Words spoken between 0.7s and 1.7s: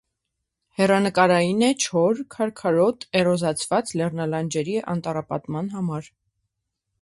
Հեռանկարային է